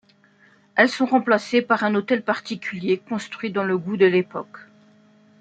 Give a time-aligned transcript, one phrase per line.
[0.75, 4.57] Elles sont remplacées par un hôtel particulier construit dans le goût de l'époque.